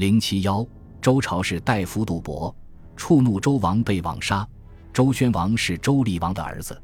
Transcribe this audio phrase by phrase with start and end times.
[0.00, 0.66] 零七幺，
[1.02, 2.56] 周朝是大夫杜伯
[2.96, 4.48] 触怒周王被网杀。
[4.94, 6.80] 周宣王是周厉王的儿子。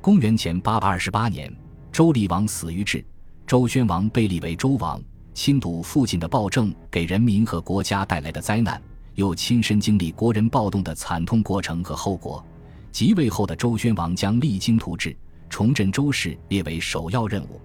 [0.00, 1.52] 公元前八百二十八年，
[1.90, 3.04] 周厉王死于治，
[3.48, 5.02] 周宣王被立为周王。
[5.34, 8.80] 亲睹父亲的暴政给人民和国家带来的灾难，
[9.16, 12.44] 又亲身经历国人暴动的惨痛过程和后果。
[12.92, 15.16] 即位后的周宣王将励精图治，
[15.50, 17.60] 重振周氏列为首要任务。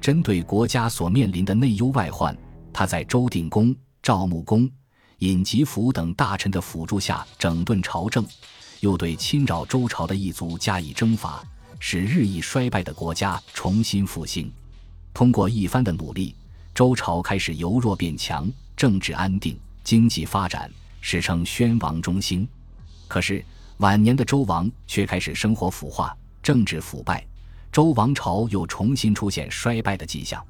[0.00, 2.36] 针对国家所面临的内忧外患，
[2.72, 3.72] 他在周定公。
[4.02, 4.68] 赵穆公、
[5.18, 8.26] 尹吉甫等大臣的辅助下整顿朝政，
[8.80, 11.40] 又对侵扰周朝的异族加以征伐，
[11.78, 14.52] 使日益衰败的国家重新复兴。
[15.14, 16.34] 通过一番的努力，
[16.74, 20.68] 周朝开始由弱变强，政治安定，经济发展，
[21.00, 22.48] 史称宣王中兴。
[23.06, 23.44] 可是
[23.76, 27.24] 晚年的周王却开始生活腐化，政治腐败，
[27.70, 30.44] 周王朝又重新出现衰败的迹象。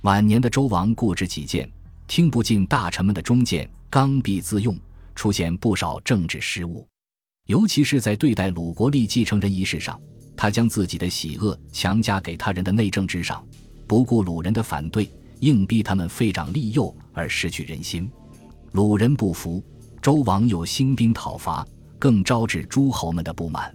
[0.00, 1.70] 晚年的周王固执己见。
[2.08, 4.74] 听不进大臣们的忠谏，刚愎自用，
[5.14, 6.88] 出现不少政治失误，
[7.46, 10.00] 尤其是在对待鲁国立继承人一事上，
[10.34, 13.46] 他将自己的喜恶强加给他人的内政之上，
[13.86, 15.08] 不顾鲁人的反对，
[15.40, 18.10] 硬逼他们废长立幼而失去人心。
[18.72, 19.62] 鲁人不服，
[20.00, 21.64] 周王又兴兵讨伐，
[21.98, 23.72] 更招致诸侯们的不满。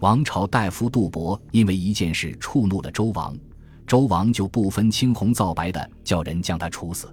[0.00, 3.34] 王朝大夫杜伯因为一件事触怒了周王，
[3.86, 7.08] 周王就不分青红皂白的叫人将他处死。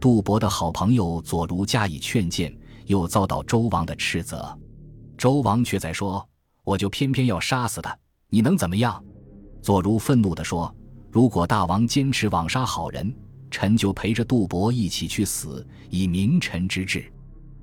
[0.00, 4.56] 杜伯的好朋友左如加以劝谏，又遭到周王的斥责。
[5.16, 6.26] 周王却在说
[6.62, 7.96] ：“我就偏偏要杀死他，
[8.28, 9.02] 你能怎么样？”
[9.60, 10.72] 左如愤怒地说
[11.10, 13.12] ：“如果大王坚持枉杀好人，
[13.50, 17.12] 臣就陪着杜伯一起去死，以明臣之志。”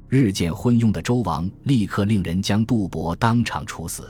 [0.10, 4.08] 日渐昏庸的周王立刻令人将杜伯当场处死。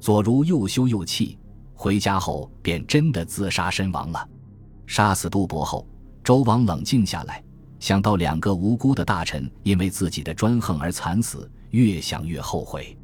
[0.00, 1.38] 左如又羞又气，
[1.74, 4.28] 回家后便真的自杀身亡了。
[4.86, 5.86] 杀死杜伯后，
[6.24, 7.44] 周王冷静下来。
[7.80, 12.96] 想到两个无辜的大臣因为自己的专横而惨死，越想越后悔。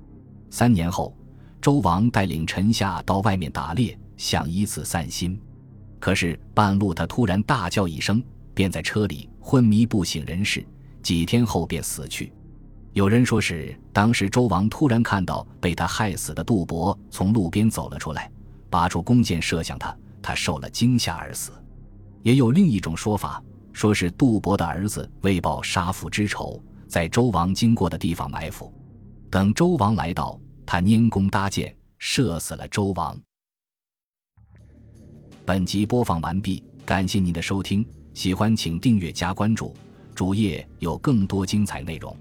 [0.51, 1.17] 三年后，
[1.61, 5.41] 周王带领臣下到外面打猎，想以此散心。
[5.99, 8.23] 可是半路他突然大叫一声，
[8.55, 10.65] 便在车里昏迷不省人事，
[11.03, 12.31] 几天后便死去。
[12.93, 18.31] 有人说是当时周王突然看到被他害死的杜伯从路边走了出来，
[18.69, 21.51] 拔出弓箭射向他，他受了惊吓而死。
[22.23, 23.43] 也有另一种说法。
[23.77, 28.73] 说是杜伯的儿子为报杀父之仇，在周王经过的地方埋伏，
[29.31, 33.15] 等周王来到，他拈弓搭箭，射死了周王。
[35.45, 39.75] 本集播放完毕，感谢您的收听，喜欢请订阅加关注，
[40.15, 42.17] 主页有更多精彩内容。